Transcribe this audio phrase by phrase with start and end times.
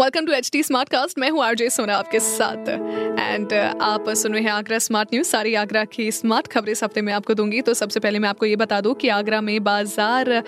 [0.00, 4.32] welcome to H T smart cast मैं हूँ RJ सोना आपके साथ। एंड आप सुन
[4.32, 7.60] रहे हैं आगरा स्मार्ट न्यूज़ सारी आगरा की स्मार्ट खबरें इस हफ़्ते में आपको दूँगी।
[7.62, 10.42] तो सबसे पहले मैं आपको ये बता दूँ कि आगरा में बाज़ार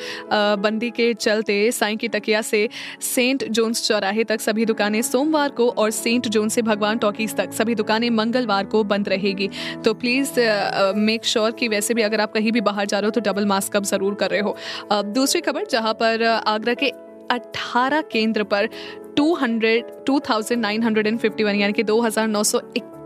[0.58, 2.68] बंदी के चलते साई की तकिया से
[3.02, 7.52] सेंट जोन्स चौराहे तक सभी दुकानें सोमवार को और सेंट जोन से भगवान टॉकीज तक
[7.52, 9.50] सभी दुकानें मंगलवार को बंद रहेगी।
[9.84, 10.40] तो प्लीज़
[10.96, 13.46] मेक श्योर कि वैसे भी अगर आप कहीं भी बाहर जा रहे हो तो डबल
[13.46, 14.56] मास्क अब ज़रूर कर रहे हो।
[14.92, 16.92] दूसरी खबर, जहाँ पर आगरा के
[17.32, 18.68] 18 केंद्र पर
[19.18, 21.82] 200 2951 यानी कि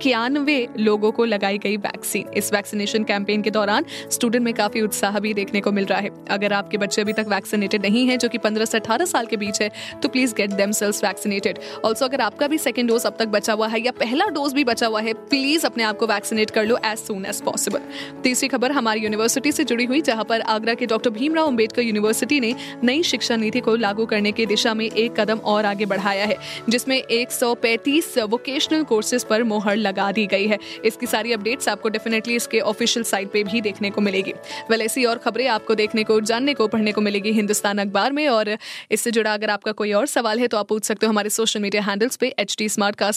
[0.00, 5.18] 2991 लोगों को लगाई गई वैक्सीन। इस वैक्सीनेशन कैंपेन के दौरान स्टूडेंट में काफ़ी उत्साह
[5.20, 8.28] भी देखने को मिल रहा है। अगर आपके बच्चे अभी तक वैक्सीनेटेड नहीं है, जो
[8.28, 9.70] कि 15 से 18 साल के बीच है
[10.02, 13.68] तो please get them vaccinated also अगर आपका भी सेकेंड डोज अब तक बचा हुआ
[13.68, 16.78] है या पहला डोज भी बचा हुआ है प्लीज़ अपने आप को वैक्सीनेट कर लो
[16.84, 17.80] एज सुन एज पॉसिबल
[18.22, 22.40] तीसरी खबर हमारी यूनिवर्सिटी से जुड़ी हुई, जहाँ पर आगरा के डॉक्टर भीमराव अंबेडकर यूनिवर्सिटी
[22.40, 26.24] ने नई शिक्षा नीति को लागू करने की दिशा में एक कदम और आगे बढ़ाया
[26.24, 26.36] है,
[26.68, 32.36] जिसमें 135 वोकेशनल कोर्सेज पर मोहर लगा दी गई है। इसकी सारी अपडेट्स आपको डेफिनेटली
[32.36, 34.32] इसके ऑफिशियल साइट पे भी देखने को मिलेगी।
[34.70, 38.26] वेल ऐसी और खबरें आपको देखने को जानने को पढ़ने को मिलेगी हिंदुस्तान अखबार में
[38.28, 38.56] और
[38.90, 41.60] इससे जुड़ा अगर आपका कोई और सवाल है तो आप पूछ सकते हो हमारे सोशल
[41.60, 42.68] मीडिया हैंडल्स पे एच टी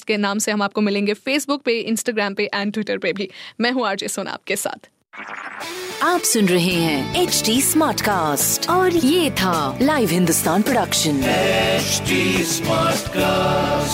[0.08, 3.30] के नाम से हम आपको मिलेंगे फेसबुक पे इंस्टाग्राम पे एंड ट्विटर पे भी।
[3.62, 4.90] मैं हूँ आरजे सोना आपके साथ।
[6.04, 11.22] आप सुन रहे हैं एच डी स्मार्ट कास्ट और ये था live Hindustan production
[12.52, 13.91] smart cast